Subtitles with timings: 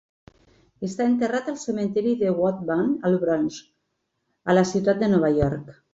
[0.87, 3.61] Està enterrat al cementiri de Woodlawn, al Bronx,
[4.47, 5.75] a la ciutat de Nova York.